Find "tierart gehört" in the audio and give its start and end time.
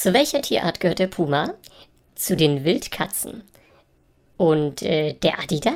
0.40-0.98